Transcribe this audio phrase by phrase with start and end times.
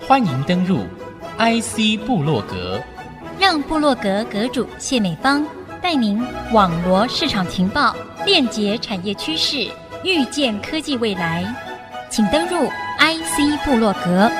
[0.00, 0.84] 欢迎登入
[1.38, 2.82] IC 部落格，
[3.40, 5.46] 让部落格阁主谢美芳
[5.80, 6.22] 带您
[6.52, 7.96] 网罗市场情报，
[8.26, 9.70] 链接产业趋势，
[10.04, 11.44] 预见科技未来。
[12.10, 14.30] 请登入 IC 部落格。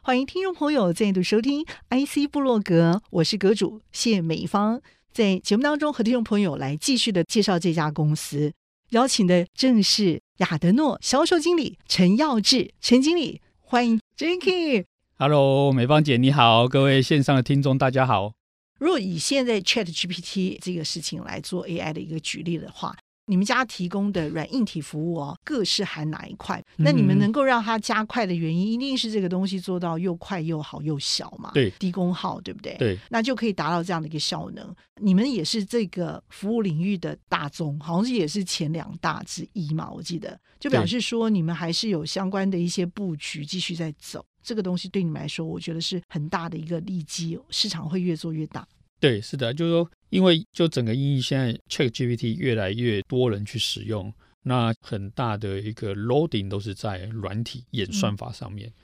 [0.00, 4.80] 欢迎听众朋友再度收听 IC 部落格，我是阁主谢美芳。
[5.12, 8.52] 在节目当中和听众朋友来继续的介绍这家公司，
[8.92, 14.84] 邀请的正是亚德诺销售经理陈耀志，陈经理，欢迎 Jacky。
[15.16, 18.34] Hello，美芳姐你好，各位线上的听众大家好。
[18.78, 22.94] 如果以现在 ChatGPT 这个事情来做 AI 的一个举例的话。
[23.32, 26.62] 你们家提供的软硬体服务哦，各是含哪一块？
[26.76, 31.50] 那你们能够让它加快的原因，一定是这个东西做到又快又好又小嘛？
[31.54, 32.76] 对，低功耗，对不对？
[32.76, 34.76] 对，那就可以达到这样的一个效能。
[35.00, 39.90] 你们也是这个服务领域的大宗，好像是也是前两大之一嘛？
[39.90, 44.22] 我记得，就表示说你们还是有相关的一些布局继续在走。
[44.42, 48.68] 这个东西对你们来说，我觉得是很大的一个利基，市场会越做越大。
[49.02, 58.68] 对，是的，就是说，因为就整个英语现在 ChatGPT 越来越多人去使用，那很大的一个 loading 都是在软体演算法上面。
[58.68, 58.74] 嗯、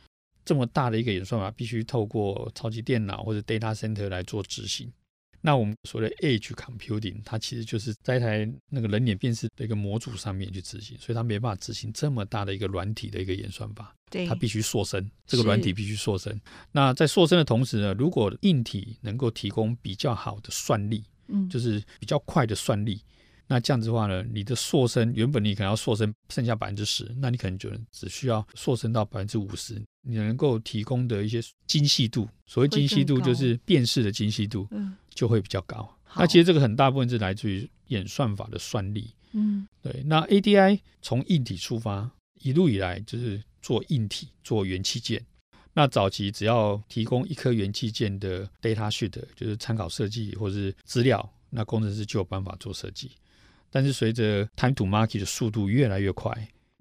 [0.44, 4.92] 这么大的一个演算法，必须透过超级电脑或者 data center 来做执行。
[5.40, 13.94] 那我们所谓的 edge computing，它其实就是在一台那个人脸辨识的一个模组上面去执行，所以它没办法执行这么大的一个软体的一个演算法。
[14.10, 16.40] 对，它必须塑身，这个软体必须塑身。
[16.72, 23.02] 那在塑身的同时呢，如果硬体能够提供比较好的算力，嗯，就是比较快的算力，
[23.46, 34.96] 那这样子的话呢，你的塑身原本你可能要塑身剩下百分之十，那你可能就只需要塑身到百分之五十，你能够提供的一些精细度，所谓精细度就是辨识的精细度，嗯。
[35.18, 35.98] 就会比较高。
[36.14, 39.12] 那其实这个很大部分是来自于演算法的算力。
[39.32, 40.04] 嗯，对。
[40.06, 42.08] 那 ADI 从硬体出发，
[42.40, 45.20] 一路以来就是做硬体、做元器件。
[45.74, 53.10] 那早期只要提供一颗元器件的 data sheet，就是参考设计或是资料，那工程师就有办法做设计。
[53.68, 56.32] 但是随着 time to market 的速度越来越快，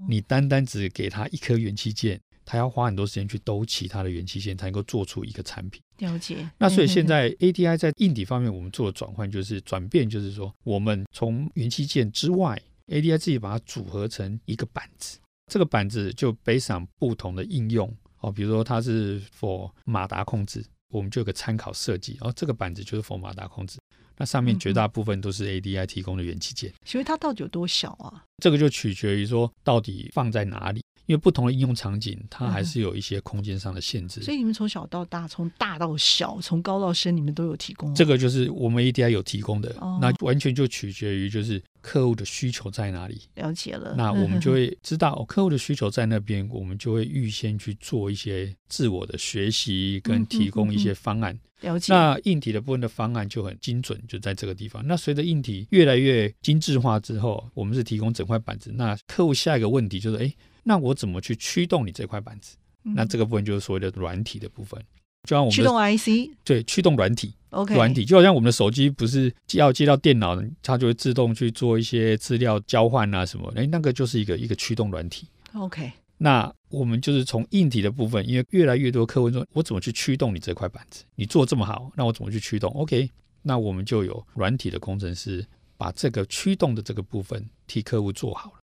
[0.08, 2.22] 你单单只给他一颗元器件。
[2.48, 5.82] 他要花很多时间去兜其他的元器件，才能够做出一个产品。
[5.98, 6.50] 了解。
[6.58, 12.58] 那所以现在 ADI 在硬体方面，我们做的转换就是转变，就是说我们从元器件之外
[12.88, 15.20] ，ADI 自己把它组合成一个板子。
[15.52, 23.78] 这个板子就 based on 不同的应用哦，比如说它是 for 马达控制，我们就有个参考设计，哦，这个板子就是 for 马达控制。
[24.20, 26.74] 那上面绝大部分都是 ADI 提供的元器件。
[26.86, 28.24] 所以它到底有多小啊？
[28.42, 30.82] 这个就取决于说到底放在哪里。
[31.08, 34.20] 因为不同的应用场景，它还是有一些空间上的限制。
[34.20, 37.96] 嗯、所以你们从小到大，从大到小，从高到深，你们都有提供。
[37.96, 43.22] 这个就是我们 ADI 有提供的，哦、那完全就取决于就是客户的需求在哪里。
[43.36, 51.40] 了解了，那我们就 会知道、嗯哦、客户的需求在那边，我们就会预先去做一些自我的学习，跟提供一些方案。
[51.62, 51.92] 了解。
[51.92, 54.86] 那硬体的部分的方案就很精准，就在这个地方。
[54.86, 58.72] 那随着硬体越来越精致化之后，我们是提供整块板子。
[58.76, 60.34] 那客户下一个问题就是，哎。
[60.68, 62.58] 那我怎么去驱动你这块板子？
[62.84, 64.78] 嗯、那这个部分就是所谓的软体的部分，
[65.24, 75.92] 就像我们驱动 IC，对，驱动软体，OK，软体就好像我们的手机不是要接到电脑，它就会自动去做一些资料交换啊什么，哎，那个就是一个一个驱动软体，OK。
[76.18, 81.06] 那我们就是从硬体的部分，因为越来越多客户说，我怎么去驱动你这块板子？
[81.16, 83.10] 你做这么好，那我怎么去驱动？OK，
[83.44, 85.46] 那我们就有软体的工程师
[85.78, 88.57] 把这个驱动的这个部分替客户做好了。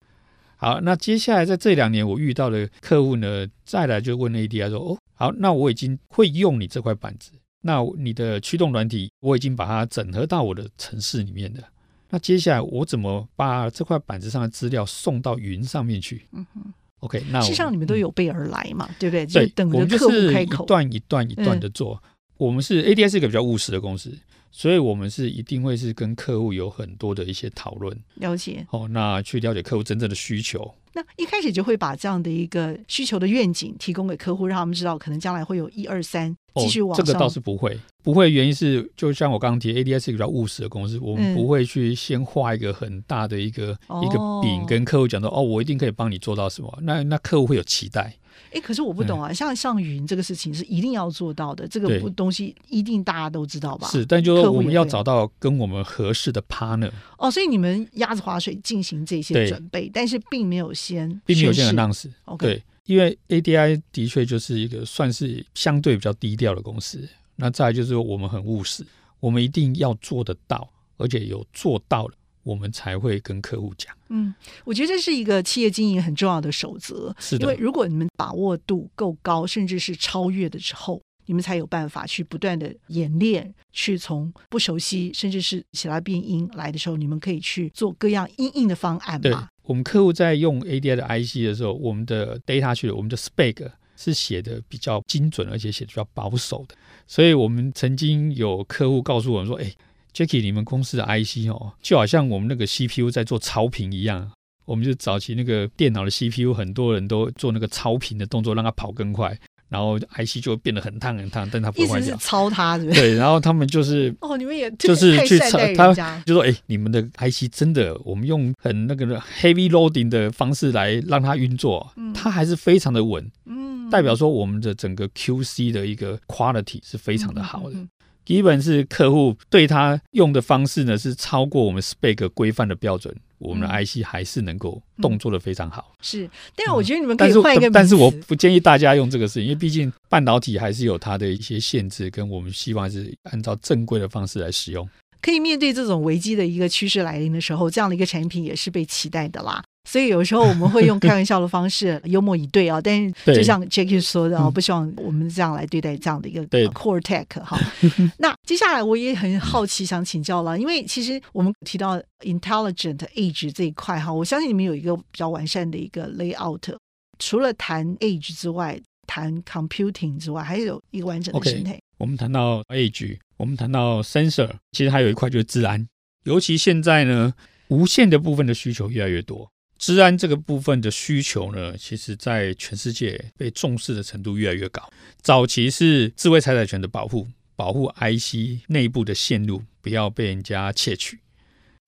[0.65, 11.63] 好，那接下来在这两年我遇到的客户呢，再来就问 ADI 说：“哦，好，那我已经会用你这块板子，那你的驱动软体我已经把它整合到我的城市里面的。
[12.09, 19.27] 那接下来我怎么把这块板子上的资料送到云上面去？”嗯哼，OK，那实际上你们都有备而来嘛，嗯、对不对？
[19.27, 22.03] 对，等着客户开口，一段一段一段的做。
[22.03, 22.09] 嗯、
[22.39, 24.17] 我们是 ADI 是一个比较务实的公司。
[24.57, 28.65] 所以，我们是一定会是跟客户有很多的一些讨论，了解。
[28.71, 30.73] 哦，那去了解客户真正的需求。
[30.93, 37.03] 那一开始就会把这样的一个需求的愿景提供给客户，让他们知道可能将来会有一二三继续往上。
[37.03, 38.31] 哦，这个倒是不会，不会。
[38.31, 46.79] 原因是就像我刚刚提，ADS 是一个比较务实的公司，我们不会去先画一个很大的一个、嗯、一个饼，跟客户讲说，哦，我一定可以帮你做到什么。
[46.83, 48.15] 那那客户会有期待。
[48.53, 53.89] 哎，可是我不懂啊，像上云这个事情是一定要做到的，这个东西一定大家都知道吧？
[53.89, 56.91] 是，但就是说我们要找到跟我们合适的 partner。
[57.19, 62.09] 哦，所以你们鸭子划水进行这些准备，但是并没有先，并没有先 announce。
[62.27, 67.09] OK，对，因为 ADI 的确就是一个算是相对比较低调的公司。
[67.37, 68.87] 那再来就是说我们很务实，
[69.19, 72.15] 我们一定要做得到，而且有做到了，
[72.45, 73.93] 我们才会跟客户讲。
[74.11, 74.33] 嗯，
[74.65, 77.15] 我觉得这是一个企业经营很重要的守则。
[77.19, 89.21] 是的，因为如果你们把握度够高，甚至是超越的时候，你们才有办法去不断的演练，去从不熟悉，甚至是起来变音来的时候，你们可以去做各样因应的方案嘛。
[89.23, 96.77] 对，我们客户在用 ADI 的 IC 的时候，我们的 data 去了，我们的 spec 是写的比较精准，而且写的比较保守的。
[97.07, 99.73] 所以我们曾经有客户告诉我们说：“哎
[100.15, 104.31] ，Jacky，你们公司的 IC 哦，就好像我们那个 CPU 在做超频一样。
[104.65, 109.37] 我们就早期那个电脑的 CPU，很多人都做那个超频的动作，让它跑更快。”
[109.71, 111.99] 然后 IC 就变得很烫很烫，但它不会坏掉。
[111.99, 115.93] 意思是操它，对然后他们就是哦，你们也就是去测他，
[116.25, 127.77] 就说哎，你们的 IC 真的，我们用很那个 heavy loading 的方式来让它运作，嗯、它还是非常的稳，嗯，代表说我们的整个 QC 的一个 quality 是非常的好的。
[127.77, 127.89] 嗯嗯
[128.25, 135.95] 嗯基本是客户对他用的方式呢，是超过我们 spec 规范的标准，我们的 IC 还是能够动作的非常好。
[136.01, 144.89] 是，但是我觉得你们可以换一个但是我不建议大家用这个事情，因为毕竟半导体还是有它的一些限制，跟我们希望是按照正规的方式来使用。
[145.21, 149.64] 可以面对这种危机的一个趋势来临的时候，这样的一个产品也是被期待的啦。
[149.85, 157.59] 所以有时候我们会用开玩笑的方式 幽默以对啊，但是就像 Jackie 说的啊，不希望我们这样来对待这样的一个 Core Tech 哈。
[158.19, 166.77] 那接下来我也很好奇，想请教了，因为其实我们提到 Intelligent Edge 这一块哈，我相信你们有一个比较完善的一个 Layout。
[167.19, 171.75] 除了谈 Edge 之外，谈 Computing 之外，还有一个完整的生态。
[171.75, 175.87] Okay, 我们谈到 Edge，我们谈到 Sensor，其实还有一块就是治安，
[176.25, 177.35] 尤其现在呢，
[177.69, 179.49] 无线的部分的需求越来越多。
[179.87, 184.83] 治安这个部分的需求呢，其实在全世界被重视的程度越来越高。
[185.21, 191.21] 早期是智慧财产权的保护，保护 IC 内部的线路不要被人家窃取。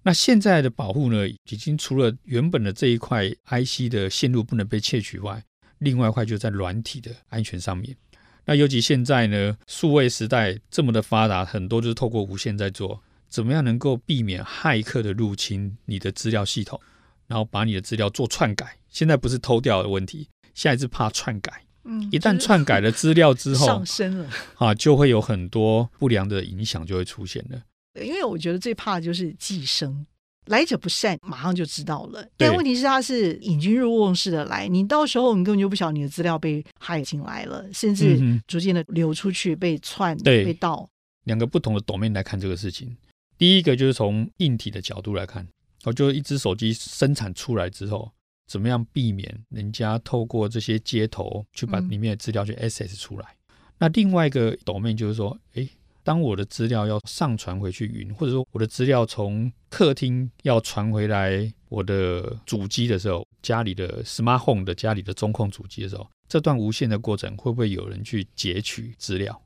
[0.03, 5.43] 那现在的保护呢，已经除了原本的这一块 IC 的线路不能被窃取外，
[5.79, 7.97] 另外一块就在软体的安全上面。
[8.45, 16.79] 那尤其现在呢，数位时代这么的发达，很多就是透过无线在做，怎么样能够避免骇客的入侵你的资料系统？
[17.27, 21.63] 然后把你的资料做篡改，现在不是偷掉的问题，现在是怕篡改。
[21.85, 27.63] 嗯，一旦篡改了资料之后，上升了啊，就会有很多不良的影响就会出现了。
[28.03, 30.05] 因为我觉得最怕的就是寄生，
[30.47, 32.27] 来者不善，马上就知道了。
[32.37, 38.19] 但问题是，他是引君入瓮式的来，你到时候你根本就不晓得你的资料被害进来了，甚至
[38.49, 40.89] 逐渐的流出去被篡、对被盗。
[41.25, 42.97] 两个不同的 domain 来看这个事情，
[43.39, 45.47] 第一个就是从硬体的角度来看。
[45.87, 48.11] 我就一只手机生产出来之后，
[48.49, 53.37] 怎么样避免人家透过这些接头去把里面的资料去 access 出来？
[53.49, 55.69] 嗯、那另外一个 domain 就是说，诶，
[56.03, 69.41] 当我的资料要上传回去云，或者说我的资料从客厅要传回来我的主机的时候，家里的 smart home 的家里的中控主机的时候，这段无线的过程会不会有人去截取资料？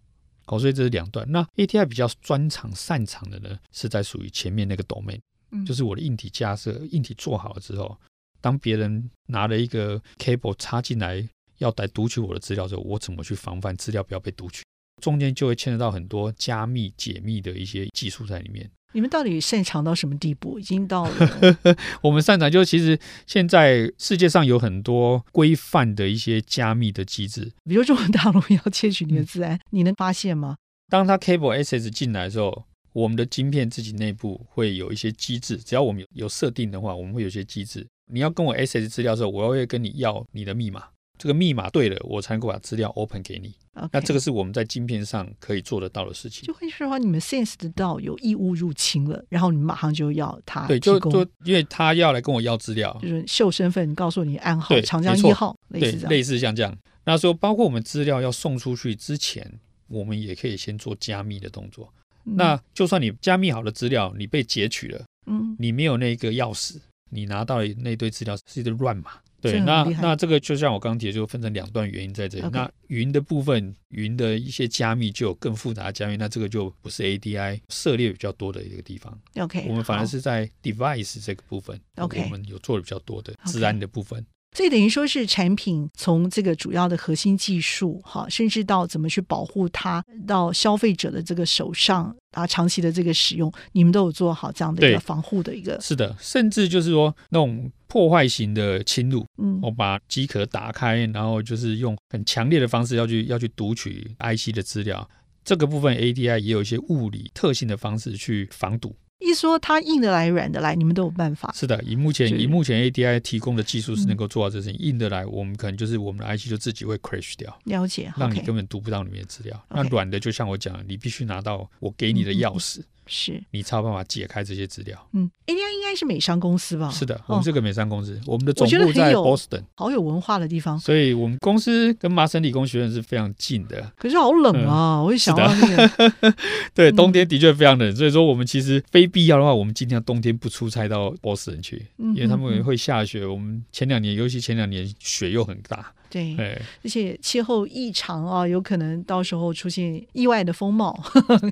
[0.47, 1.31] 好，所以这是两段。
[1.31, 5.21] 那 ATI 比较专长擅长的呢，是在属于前面那个 domain。
[5.67, 7.97] 就是我的硬体架设，硬体做好了之后，
[8.41, 14.63] 当别人拿了一个 cable 插进来要来读取我的资料之后，我怎么去防范资料不要被读取？
[15.03, 18.71] 中间就会牵扯到很多加密解密的一些技术在里面。
[18.93, 20.59] 你们到底擅长到什么地步？
[20.59, 21.57] 已经到了
[22.03, 30.57] 我们擅长就是其实现在世界上有很多规范的一些加密的机制，比如中国大陆要窃取你的资料，嗯、你能发现吗？
[30.89, 32.65] 当他 cable access 进来的时候。
[32.93, 37.87] 我们的晶片自己内部会有一些机制，只要我们有有设定的话，我们会有一些机制。
[38.13, 40.85] 你要跟我 access 资料的时候，我会跟你要你的密码，
[41.17, 43.55] 这个密码对了，我才能够把资料 open 给你。
[43.93, 46.45] 那这个是我们在晶片上可以做得到的事情。
[46.47, 56.77] 就会说，你们 sense 得到有异物入侵了，然后你们马上就要他对，就就因为他要来跟我要资料，就是秀身份，告诉你暗号，长江一号，类似这样，类似像这样。
[57.05, 61.91] 那说包括我们资料要送出去之前，我们也可以先做加密的动作。
[62.25, 66.77] 那就算你加密好的资料，你被截取了，嗯，你没有那个钥匙，
[67.11, 72.45] 你拿到的那堆资料是一堆乱码，对，那那这个就像我刚刚提的，就分成两段原因在这里。
[72.53, 79.19] 那云的部分，云的一些加密就有更复杂的加密，那这个就不是 ADI 涉猎比较多的一个地方。
[79.37, 84.25] OK，我们反而是在 device 这个部分，OK，我们有做的比较多的治安的部分。
[84.53, 95.81] 这等于说是产品从这个主要的核心技术，哈，甚至到怎么去保护它，到消费者的这个手上啊，长期的这个使用，你们都有做好这样的一个防护的一个。
[95.81, 105.09] 是的，甚至就是说那种破坏型的侵入，嗯，我把机壳打开，然后就是用很强烈的方式要去要去读取 IC 的资料，
[105.45, 108.97] 这个部分 ADI 也有一些物理特性的方式去防堵。
[109.21, 111.53] 一说它硬的来、软的来，你们都有办法。
[111.55, 114.81] 是的，以目前以目前 ADI 提供的技术是能够做到这事情。
[114.81, 119.63] 嗯、硬的来，我们可能就是我们的 IC 就自己会 crash 掉，了解，让你根本读不到里面的资料。
[119.69, 122.81] 那软的，就像我讲，你必须拿到我给你的钥匙。
[122.81, 124.97] 嗯嗯是你才有办法解开这些资料。
[125.13, 126.89] 嗯，ADI 应该是美商公司吧？
[126.91, 130.79] 是的，我们是个美商公司，哦、我们的总部在 Boston，好有文化的地方。
[130.79, 133.93] 所以我们公司跟麻省理工学院是非常近的。
[133.97, 135.01] 可是好冷啊！
[135.01, 136.35] 嗯、我就想到那个，
[136.73, 137.91] 对，冬天的确非常冷。
[137.91, 143.27] 嗯、所以说，我们其实非必要的话，我们尽量冬天不出差到 Boston 去，嗯、因为他们会下雪。
[143.27, 145.93] 我们前两年，尤其前两年雪又很大。
[146.11, 146.37] 对，
[146.83, 151.01] 而且气候异常啊，有可能到时候出现意外的风貌。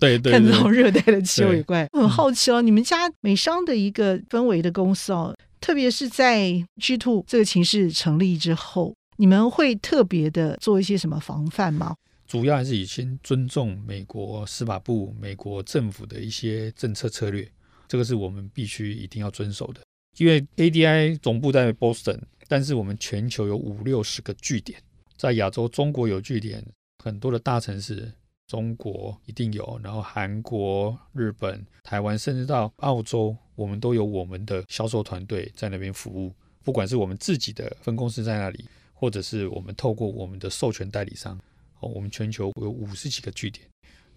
[0.00, 1.88] 对 对，看这种热带的气候也怪。
[1.93, 6.50] 很好奇哦，你们家美商的一个氛围的公司哦，特别是在
[6.81, 11.95] G Two 这个情势成立之后，你们会特别的做一些什么防范吗？
[12.27, 17.49] 主要还是以先尊重美国司法部、美国政府的一些政策策略，
[17.87, 19.81] 这个是我们必须一定要遵守的。
[20.19, 22.19] 因为 ADI 总部在 Boston。
[22.49, 24.83] 但是我们全球有五六十个据点，
[25.17, 26.64] 在亚洲，中国有据点，
[27.05, 28.11] 很多的大城市，
[28.47, 36.33] 中国一定有，然后韩国、日本、台湾，甚至到澳洲，我们都有我们的销售团队在那边服务。
[36.64, 41.38] 不管是我们自己的分公司在那里，或者是我们透过我们的授权代理商，
[41.81, 43.67] 哦，我们全球有五十几个据点。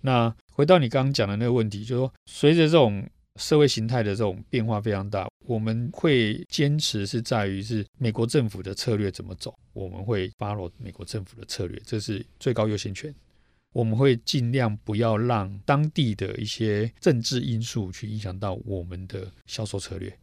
[0.02, 3.08] 那回到你刚刚讲的那个问题，就是说，随着这种
[3.40, 13.14] 社会形态的这种变化非常大，我们会坚持是在于是美国政府的策略怎么走，我们会 follow 美国政府的策略，这是最高优先权。
[13.74, 20.14] 我们会尽量不要让当地的一些政治因素去影响到我们的销售策略。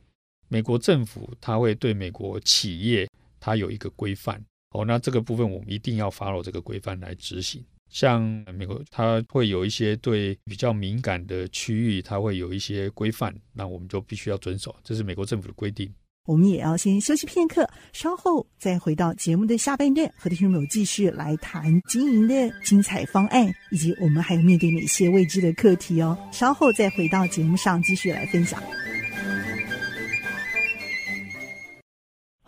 [0.49, 3.09] 美国政府它会对美国企业
[3.41, 7.65] 它有一个规范，哦，那这个部分我们一定要 follow 这个规范来执行。
[7.91, 8.23] 像
[8.55, 15.93] 美国，它会有一些对比较敏感的区域，它会有一些规范，那我们就必须要遵守，这是美国政府的规定。
[16.27, 26.19] 我们也要先休息片刻，稍后再回到节目的下半段，和听众友继续来谈经营的精彩方案，以及我们还有面对哪些未知的课题哦。
[26.31, 28.63] 稍后再回到节目上继续来分享。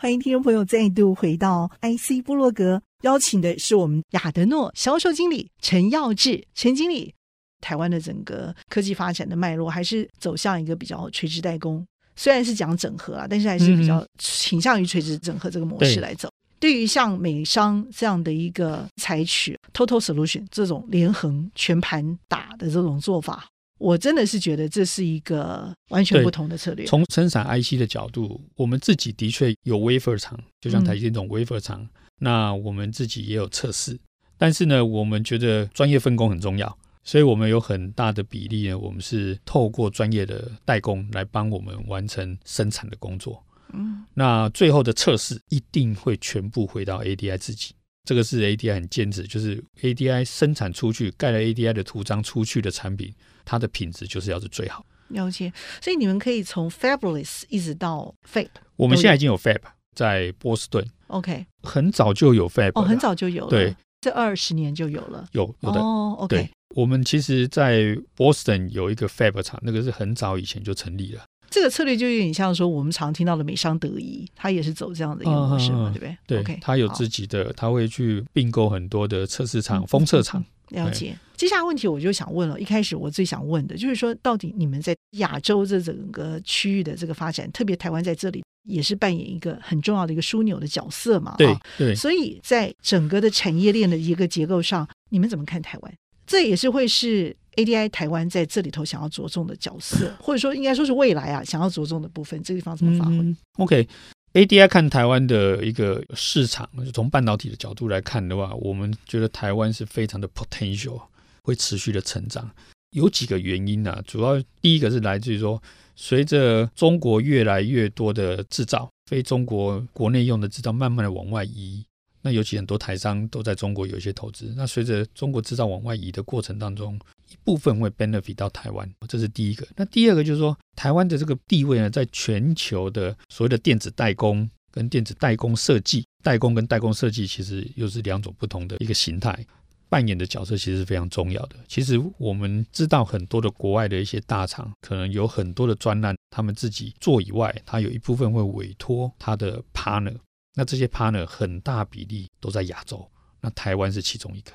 [0.02, 2.80] 欢迎听众朋友再度回到 IC 部落格。
[3.02, 7.14] 邀请的是我们亚德诺销售经理陈耀志，陈经理。
[7.60, 16.28] 台湾的整个科技发展的脉络还是走向一个比较垂直代工，虽然是讲整合啊，但是还是比较倾向于垂直整合这个模式来走。
[16.28, 23.46] 嗯、对于像美商这样的一个采取 Total Solution 这种连横全盘打的这种做法，
[23.80, 26.86] 我真的是觉得这是一个完全不同的策略。
[26.86, 31.80] 从生产 IC 的角度，我们自己的确有 wafer 厂，就像台积电这种 wafer 厂。
[31.82, 31.88] 嗯
[32.22, 33.98] 那我们自己也有测试，
[34.36, 43.42] 但是呢，我们觉得专业分工很重要，所以我们有很大的比例呢，我们是透过专业的代工来帮我们完成生产的工作。
[43.72, 47.72] 嗯，那最后的测试一定会全部回到 ADI 自己，
[48.04, 53.12] 这个是 ADI 很坚持，就是 ADI 生产出去盖了 ADI 的图章出去的产品，
[53.44, 54.84] 它的品质就是要是最好。
[55.08, 59.58] 了解，所以你们可以从 Fabulous 一直到 Fab，我们现在已经有 Fab
[59.94, 60.86] 在波士顿。
[61.08, 65.80] OK，很早就有 Fab 哦，很早就有了，对，这二十年就有了，有有的。
[65.80, 66.14] 哦。
[66.20, 71.24] OK，我们其实，在 Boston 有一个 Fab 厂，那个是很早以前就成立了。
[71.50, 76.16] 这个策略就有点像说，我们常听到的美商德仪，它也是走这样的一个模式嘛，对不对？
[76.26, 80.42] 对，OK，它有自己的，它会去并购很多的测试厂、封测厂。
[80.68, 81.16] 了解。
[81.36, 88.42] 接下来问题我就想问了，一开始我最想问的就是说，到底你们在亚洲这整个区域的这个发展，特别台湾在这里。
[88.68, 91.34] 也是扮演一个很重要的一个枢纽的角色嘛？
[91.38, 95.94] 对对，所以在整个的产业链的一个结构上，你们怎么看台湾？
[96.26, 103.16] 这也是会是 ADI 台湾在这里头想要着重的角色， 或者说应该说是未来啊想要着重的部分，这个地方怎么发挥？
[103.16, 111.00] 嗯？OK，ADI 看台湾的一个市场，就从半导体的角度来看的话，我们觉得台湾是非常的 potential，
[111.42, 112.50] 会持续的成长。
[112.90, 114.02] 有几个原因呢、啊？
[114.06, 115.62] 主要第一个是来自于说。
[116.02, 121.84] 随着中国越来越多的制造，非中国国内用的制造慢慢的往外移，
[122.22, 124.54] 那尤其很多台商都在中国有一些投资。
[124.56, 126.98] 那随着中国制造往外移的过程当中，
[127.30, 129.66] 一部分会 benefit 到台湾，这是第一个。
[129.76, 139.46] 那第二个就是说，台湾的这个地位呢，在全球的所谓的电子代工跟电子代工设计，代工跟代工设计其实又是两种不同的一个形态。
[139.88, 141.56] 扮演的角色其实是非常重要的。
[141.66, 150.14] 其实我们知道很多的国外的一些大厂，可能有很多的专案，他们自己做以外，他有一部分会委托他的 partner。
[150.54, 153.04] 那这些 partner 很大比例都在亚洲，
[153.40, 154.52] 那台湾是其中一个。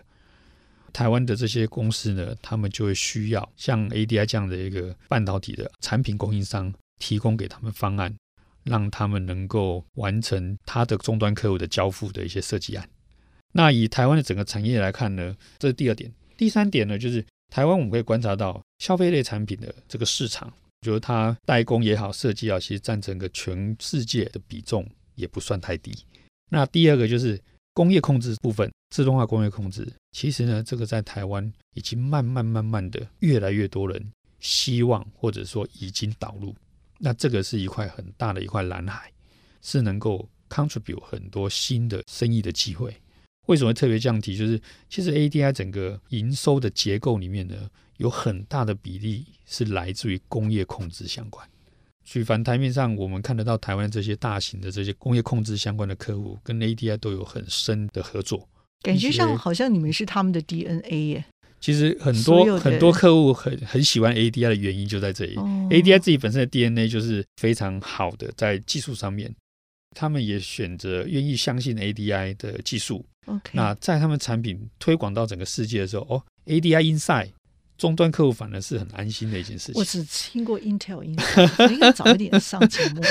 [0.95, 8.15] 台湾的这些公司呢，他们就会需要像 ADI 这样的一个半导体的产品供应商提供给他们方案，
[8.63, 12.87] 让他们能够完成他的终端客户的交付的一些设计案。
[13.51, 16.09] 那以台湾的整个产业来看呢，这是第二点。
[16.37, 20.49] 第三点呢，就是台湾我们可以观察到消费类产品的这个市场，
[20.79, 25.93] 就是它代工也好，设计啊，其实占整个全世界的比重也不算太低。
[26.51, 27.37] 那第二个就是
[27.73, 36.55] 工业控制部分，自动化工业控制，其实呢，这个在台湾已经慢慢慢慢的越来越多人希望或者说已经导入。
[36.97, 39.11] 那这个是一块很大的一块蓝海，
[39.61, 42.95] 是能够 contribute 很多新的生意的机会。
[43.47, 44.37] 为什么特别这样提？
[44.37, 44.57] 就是
[44.89, 51.45] 其实 ADI 整个营收的结构里面呢，有很大的比例是来自于工业控制相关。
[52.05, 58.47] 举凡台面上我们看得到台湾这些大型的这些工业控制相关的客户，跟 ADI 都有很深的合作。
[58.85, 61.25] 感觉上好像你们是他们的 DNA 耶。
[61.59, 65.35] 其实很多很多客户很很喜欢 ADI 的原因就在这里。
[65.35, 69.33] 哦、ADI 自己本身的 DNA 就是非常好的，在技术上面，
[69.95, 73.03] 他们也选择愿意相信 ADI 的技术。
[73.25, 73.39] Okay.
[73.53, 77.31] 那在他们产品推广到整个世界的时候，哦，ADI Inside
[77.79, 79.75] 终端客户反而是很安心的一件事情。
[79.75, 83.01] 我只听过 Intel Inside，应该早一点上节目。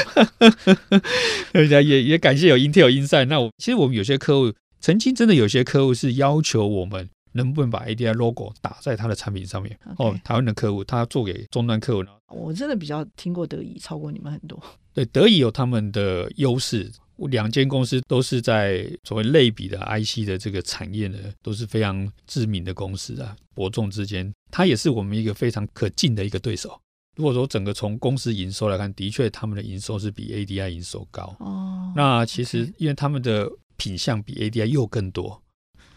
[1.58, 3.24] 也也感谢有 Intel Inside。
[3.24, 4.52] 那我其实我们有些客户
[4.84, 9.74] 曾经真的有些客户是要求我们能不能把 ADI logo 打在他的产品上面。
[9.96, 12.04] 哦，台湾的客户他做给终端客户。
[12.28, 14.62] 我真的比较听过德仪，超过你们很多。
[14.92, 16.92] 对，德仪有他们的优势。
[17.30, 23.34] 两间公司都是在所谓类比的 IC 的这个产业呢，都是非常知名的公司啊。
[23.54, 26.78] 伯仲之间，它也是我们一个非常可敬的一个对手。
[27.16, 31.34] 如果说整个从公司营收来看，的确他们的营收是比 ADI 营收高。
[31.38, 35.42] 哦，那其实因为他们的品相比 ADI 又更多，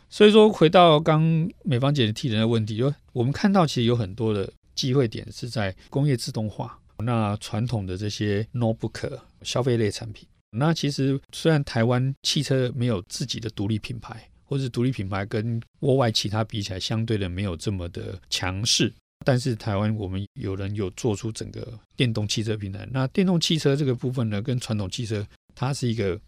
[0.09, 10.27] 所以说回到刚美芳姐提的问题，就我们看到其实有很多的机会点是在工业自动化，那传统的这些 notebook 消费类产品。
[10.51, 18.91] 那其实虽然台湾汽车没有自己的独立品牌，或是独立品牌跟国外其他比起来相对的没有这么的强势，
[19.25, 22.87] 但是台湾我们有人有做出整个电动汽车平台。
[22.91, 26.19] 那电动汽车这个部分呢，跟传统汽车它是一个，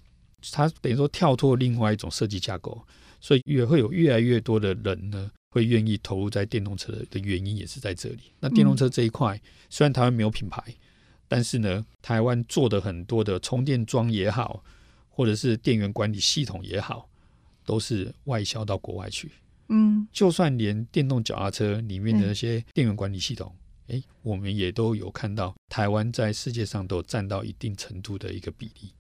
[0.52, 2.82] 它等于说跳脱另外一种设计架构，
[3.19, 8.32] 所以也会有越来越多的人呢会愿意投入在电动车的原因也是在这里。
[8.39, 10.63] 那电动车这一块虽然台湾没有品牌。
[11.32, 14.63] 但是呢，台湾做的很多的充电桩也好，
[15.08, 17.08] 或者是电源管理系统也好，
[17.63, 19.30] 都是外销到国外去。
[19.67, 23.56] 嗯，就算连电动脚踏车里面的那些电源管理系统，
[23.89, 28.91] 哎、嗯，我们也都有看到，台湾在世界上都占到一定程度的一个比例。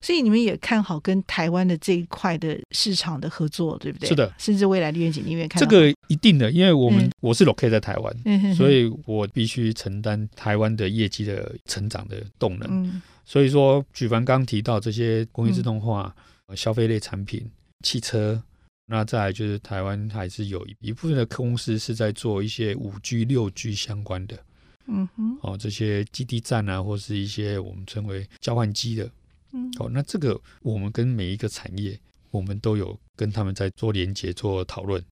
[0.00, 4.08] 所以你们也看好跟台湾的这一块的市场的合作，对不对？
[4.08, 12.68] 是的，甚至未来的愿景，你也看这个一定的，因为我们、嗯、我是 locate 在台湾，嗯、所以我必须承担台湾的业绩的成长的动能。
[12.70, 16.14] 嗯、所以说，举凡刚刚提到这些工业自动化、
[16.46, 17.50] 嗯、消费类产品、
[17.82, 18.40] 汽车，
[18.86, 24.38] 那再来就是台湾还是有一部分的公司是在做一些五 G、六 G 相关的，
[24.86, 29.10] 嗯哼，哦，这些基地站啊，或是一些我们称为交换机的。
[29.52, 31.98] 嗯，好，那这个我们跟每一个产业，
[32.30, 35.02] 我们都有跟他们在做连接、做讨论。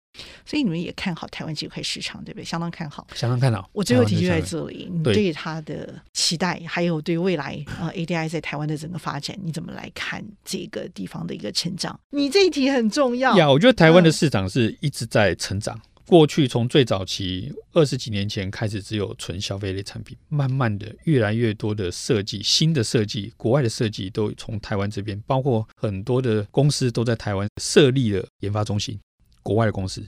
[0.47, 2.45] 所以你们也看好台湾这块市场，对不对？
[2.45, 3.69] 相当看好，相当看好。
[3.75, 11.99] 我最后一题就在这里，你对他的期待，还有对未来呃 ADI 在台湾的整个发展，你怎么来看这个地方的一个成长？
[12.11, 13.51] 你这一题很重要呀。
[13.51, 15.77] 我觉得台湾的市场是一直在成长。
[15.77, 28.97] 嗯过去从最早期二十几年前开始，只有纯消费类产品，慢慢的越来越多的设计，新的设计，国外的设计都从台湾这边，包括很多的公司都在台湾设立了研发中心，
[29.43, 30.01] 国外的公司。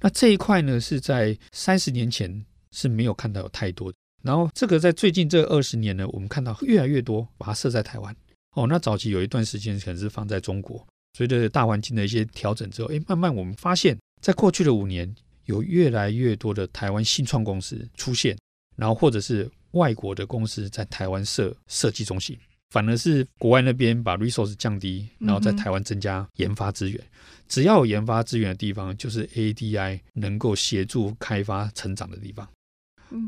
[0.00, 8.16] 那这一块呢，是在三十年前是没有看到有太多的，然后这个在最近这二十年呢，我们看到越来越多把它设在台湾。
[8.56, 10.86] 哦，那早期有一段时间可能是放在中国，
[11.18, 15.14] 随着大环境的一些调整之后，哎，慢慢我们发现，在过去的五年。
[15.46, 18.36] 有越来越多的台湾新创公司出现，
[18.76, 22.38] 然后或者是外国的公司在台湾设设计中心，
[22.70, 26.98] 反而是国外那边把 resource 降低，然后在台湾增加研发资源。
[27.00, 27.10] 嗯、
[27.48, 32.48] 只要有研发资源的地方，就是 ADI 能够协助开发成长的地方。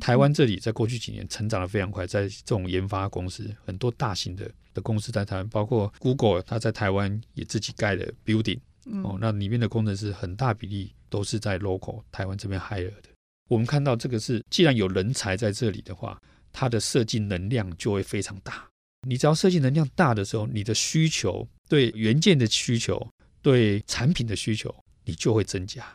[0.01, 8.59] 台湾这里在过去几年成长得非常快，在这种研发公司，很多大型的的公司在台湾，包括 Google，它在台湾也自己盖了 building。
[9.03, 13.09] 哦，那里面的工程师很大比例都是在 local 台湾这边 hire 的。
[13.49, 16.21] 我们看到这个是，既然有人才在这里的话，
[16.53, 18.67] 它的设计能量就会非常大。
[19.07, 23.09] 你只要设计能量大的时候，你的需求对元件的需求、
[23.43, 24.75] 对产品的需求，
[25.05, 25.87] 你就会增加。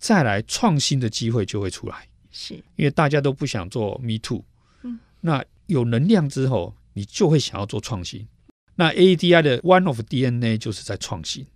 [0.00, 2.08] 再来创新的机会就会出来。
[2.32, 4.44] 是因为大家都不想做 Me Too，
[4.82, 8.26] 嗯，那有能量之后，你就会想要做创新。
[8.74, 11.46] 那 ADI 的 One of DNA 就是在创新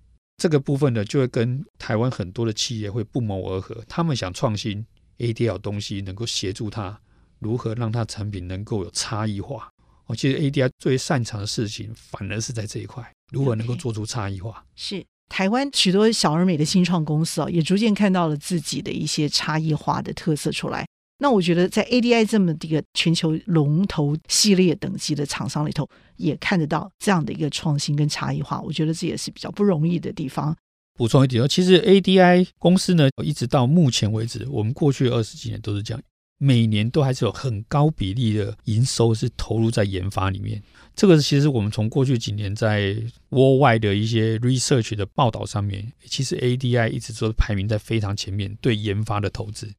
[0.43, 3.81] 这个部分呢，就会跟台湾很多的企业会不谋而合。
[3.87, 4.85] 他们想创新
[5.19, 6.99] ，ADI 有东西能够协助他
[7.39, 9.71] 如何让他产品能够有差异化。
[10.07, 14.67] 我其实 ADI 最擅长的事情，反而是在这一块，如何能够做出差异化。
[14.75, 20.85] 是台湾许多小而美的新创公司哦，也逐渐看到了自己的一些差异化的特色出来。
[21.23, 28.61] 那我觉得，在 ADI 这么一个全球龙头系列等级的厂商里头，也看得到这样的一个创新跟差异化。
[28.61, 30.57] 我觉得这也是比较不容易的地方。
[30.95, 36.03] 补充一点，其实 ADI 公司呢，一直到目前为止，我们过去二十几年都是这样，
[36.39, 40.61] 每年都还是有很高比例的营收是投入在研发里面。
[40.97, 42.97] 这个其实我们从过去几年在
[43.31, 49.73] Worldwide 的一些 research 的报道上面，其实 ADI 一直都排名在非常前面，对研发的投资。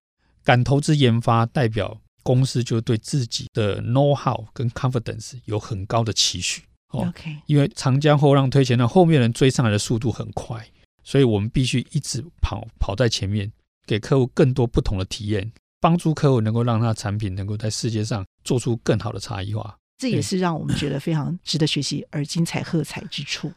[0.43, 6.63] 敢投资研发，代表公司就对自己的 know how 跟 confidence 有很高的期许。
[6.89, 7.37] 哦，Okay.
[7.47, 10.67] 因为长江后浪推前浪，后面人追上来的速度很快，
[11.03, 13.51] 所以我们必须一直跑，跑在前面，
[13.87, 15.51] 给客户更多不同的体验，
[15.81, 19.75] 帮助客户能够让他的产品能够在世界上做出更好的差异化。
[19.97, 23.51] 这也是让我们觉得非常值得学习而精彩喝彩之处。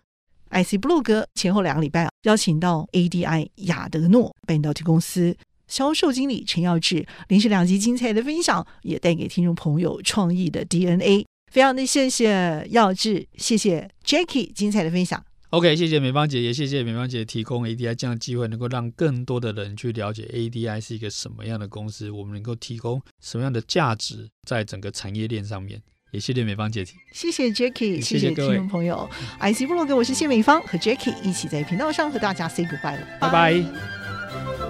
[0.50, 5.36] IC Blue 哥前后两个礼拜邀请到 ADI 亚德诺半导体公司。
[5.68, 11.26] 销售经理陈耀志连续两集精彩的分享，也带给听众朋友创意的 DNA。
[11.52, 15.24] 非常的谢谢耀志，谢谢 Jackie 精彩的分享。
[15.50, 25.80] OK，谢谢美芳姐，也谢谢美芳姐提供 ADI 这样的机会，能够让更多的人去了解 ADI 是一个什么样的公司，我们能够提供什么样的价值在整个产业链上面。
[26.10, 29.08] 也谢谢美芳姐，谢谢 Jackie，谢谢听众朋友。
[29.40, 34.65] 嗯、IC 部落格，我是谢美芳，和 Jackie 一起在频道上和大家 say goodbye 了，拜拜。